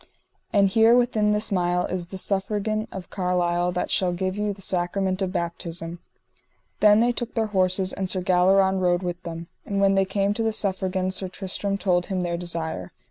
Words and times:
And 0.51 0.67
here 0.67 0.97
within 0.97 1.31
this 1.31 1.51
mile 1.51 1.85
is 1.85 2.07
the 2.07 2.17
Suffragan 2.17 2.87
of 2.91 3.11
Carlisle 3.11 3.73
that 3.73 3.91
shall 3.91 4.11
give 4.13 4.35
you 4.35 4.51
the 4.51 4.59
sacrament 4.59 5.21
of 5.21 5.31
baptism. 5.31 5.99
Then 6.79 7.01
they 7.01 7.11
took 7.11 7.35
their 7.35 7.45
horses 7.53 7.93
and 7.93 8.09
Sir 8.09 8.21
Galleron 8.23 8.79
rode 8.79 9.03
with 9.03 9.21
them. 9.21 9.45
And 9.63 9.79
when 9.79 9.93
they 9.93 10.05
came 10.05 10.33
to 10.33 10.41
the 10.41 10.53
Suffragan 10.53 11.11
Sir 11.11 11.27
Tristram 11.27 11.77
told 11.77 12.07
him 12.07 12.21
their 12.21 12.35
desire. 12.35 12.91